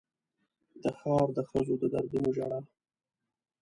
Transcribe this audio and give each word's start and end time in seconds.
د 0.81 0.83
ښار 0.99 1.27
د 1.37 1.39
ښځو 1.49 1.73
د 1.81 1.83
دردونو 1.93 2.29
ژړا 2.37 2.59